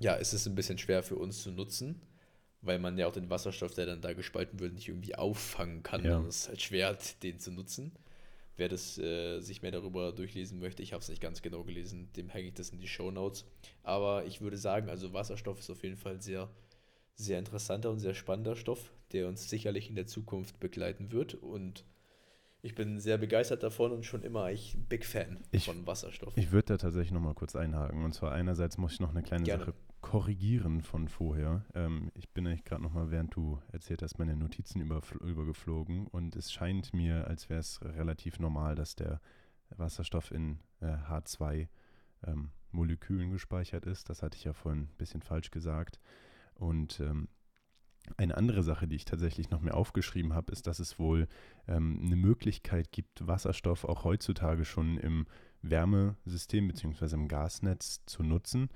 [0.00, 2.00] ja, ist es ein bisschen schwer für uns zu nutzen,
[2.60, 6.04] weil man ja auch den Wasserstoff, der dann da gespalten wird, nicht irgendwie auffangen kann.
[6.04, 6.18] Ja.
[6.18, 7.92] Und es ist halt schwer, den zu nutzen.
[8.56, 12.12] Wer das äh, sich mehr darüber durchlesen möchte, ich habe es nicht ganz genau gelesen,
[12.12, 13.44] dem hänge ich das in die Show Notes.
[13.82, 16.48] Aber ich würde sagen, also Wasserstoff ist auf jeden Fall sehr
[17.16, 21.34] sehr interessanter und sehr spannender Stoff, der uns sicherlich in der Zukunft begleiten wird.
[21.34, 21.84] Und
[22.62, 26.36] ich bin sehr begeistert davon und schon immer eigentlich Big Fan ich, von Wasserstoff.
[26.36, 28.04] Ich würde da tatsächlich nochmal kurz einhaken.
[28.04, 29.66] Und zwar einerseits muss ich noch eine kleine Gerne.
[29.66, 31.64] Sache korrigieren von vorher.
[31.74, 36.06] Ähm, ich bin eigentlich gerade nochmal, während du erzählt hast, meine Notizen übergeflogen.
[36.06, 39.20] Und es scheint mir, als wäre es relativ normal, dass der
[39.70, 41.68] Wasserstoff in äh, H2
[42.26, 44.10] ähm, Molekülen gespeichert ist.
[44.10, 46.00] Das hatte ich ja vorhin ein bisschen falsch gesagt.
[46.54, 47.28] Und ähm,
[48.16, 51.26] eine andere Sache, die ich tatsächlich noch mehr aufgeschrieben habe, ist, dass es wohl
[51.66, 55.26] ähm, eine Möglichkeit gibt, Wasserstoff auch heutzutage schon im
[55.62, 57.14] Wärmesystem bzw.
[57.14, 58.68] im Gasnetz zu nutzen.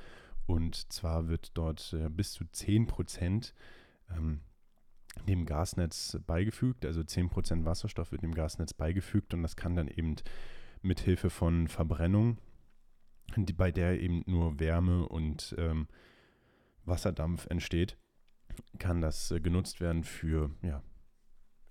[0.47, 3.55] Und zwar wird dort äh, bis zu 10 Prozent
[4.17, 4.41] ähm,
[5.27, 6.87] dem Gasnetz beigefügt.
[6.87, 10.17] Also 10 Prozent Wasserstoff wird dem Gasnetz beigefügt und das kann dann eben
[10.81, 12.38] mit Hilfe von Verbrennung,
[13.37, 15.87] die, bei der eben nur Wärme und ähm,
[16.85, 17.99] Wasserdampf entsteht,
[18.79, 20.83] kann das äh, genutzt werden für ja,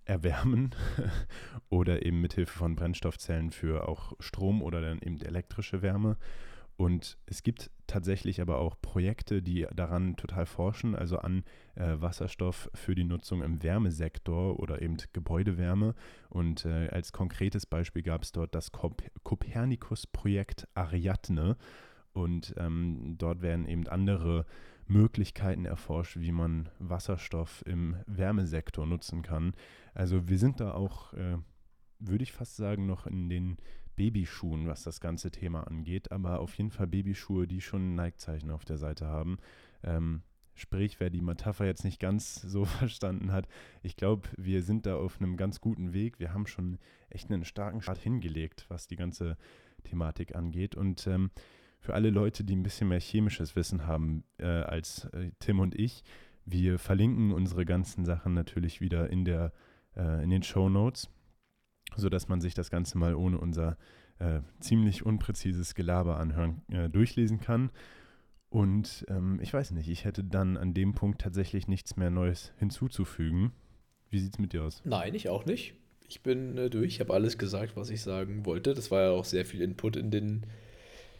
[0.05, 0.73] Erwärmen
[1.69, 6.17] oder eben mit Hilfe von Brennstoffzellen für auch Strom oder dann eben elektrische Wärme.
[6.77, 12.69] Und es gibt tatsächlich aber auch Projekte, die daran total forschen, also an äh, Wasserstoff
[12.75, 15.95] für die Nutzung im Wärmesektor oder eben Gebäudewärme.
[16.29, 21.57] Und äh, als konkretes Beispiel gab es dort das Kopernikus-Projekt Ariadne.
[22.13, 24.45] Und ähm, dort werden eben andere
[24.87, 29.53] Möglichkeiten erforscht, wie man Wasserstoff im Wärmesektor nutzen kann.
[29.93, 31.37] Also wir sind da auch, äh,
[31.99, 33.57] würde ich fast sagen, noch in den
[33.95, 38.51] Babyschuhen, was das ganze Thema angeht, aber auf jeden Fall Babyschuhe, die schon ein Neigzeichen
[38.51, 39.37] auf der Seite haben.
[39.83, 40.21] Ähm,
[40.53, 43.47] sprich, wer die Metapher jetzt nicht ganz so verstanden hat,
[43.81, 46.19] ich glaube, wir sind da auf einem ganz guten Weg.
[46.19, 46.77] Wir haben schon
[47.09, 49.37] echt einen starken Start hingelegt, was die ganze
[49.83, 50.75] Thematik angeht.
[50.75, 51.31] Und ähm,
[51.87, 55.73] für alle Leute, die ein bisschen mehr chemisches Wissen haben äh, als äh, Tim und
[55.73, 56.03] ich,
[56.43, 59.53] wir verlinken unsere ganzen Sachen natürlich wieder in, der,
[59.95, 61.09] äh, in den Show Notes,
[61.95, 63.77] sodass man sich das Ganze mal ohne unser
[64.19, 67.71] äh, ziemlich unpräzises Gelaber anhören, äh, durchlesen kann.
[68.49, 72.51] Und ähm, ich weiß nicht, ich hätte dann an dem Punkt tatsächlich nichts mehr Neues
[72.57, 73.53] hinzuzufügen.
[74.09, 74.81] Wie sieht es mit dir aus?
[74.83, 75.73] Nein, ich auch nicht.
[76.09, 78.73] Ich bin äh, durch, ich habe alles gesagt, was ich sagen wollte.
[78.73, 80.45] Das war ja auch sehr viel Input in den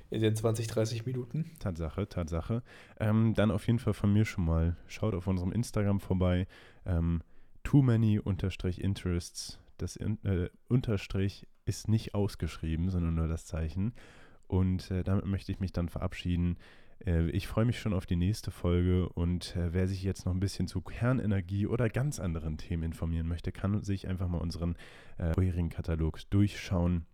[0.09, 1.51] in den 20, 30 Minuten.
[1.59, 2.63] Tatsache, Tatsache.
[2.99, 6.47] Ähm, dann auf jeden Fall von mir schon mal, schaut auf unserem Instagram vorbei.
[6.85, 7.21] Ähm,
[7.63, 9.59] too many unterstrich interests.
[9.77, 13.93] Das äh, Unterstrich ist nicht ausgeschrieben, sondern nur das Zeichen.
[14.47, 16.57] Und äh, damit möchte ich mich dann verabschieden.
[17.05, 20.33] Äh, ich freue mich schon auf die nächste Folge und äh, wer sich jetzt noch
[20.33, 24.75] ein bisschen zu Kernenergie oder ganz anderen Themen informieren möchte, kann sich einfach mal unseren
[25.17, 27.05] äh, vorherigen Katalog durchschauen.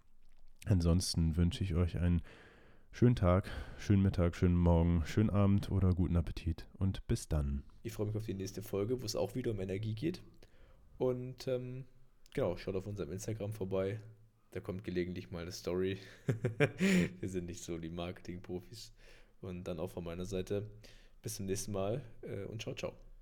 [0.66, 2.22] Ansonsten wünsche ich euch einen
[2.94, 7.64] schönen Tag, schönen Mittag, schönen Morgen, schönen Abend oder guten Appetit und bis dann.
[7.82, 10.22] Ich freue mich auf die nächste Folge, wo es auch wieder um Energie geht.
[11.00, 11.86] Und ähm,
[12.36, 14.00] genau, schaut auf unserem Instagram vorbei.
[14.52, 15.98] Da kommt gelegentlich mal eine Story.
[17.20, 18.94] Wir sind nicht so die Marketing-Profis.
[19.42, 20.70] Und dann auch von meiner Seite
[21.24, 23.03] bis zum nächsten Mal äh, und ciao, ciao.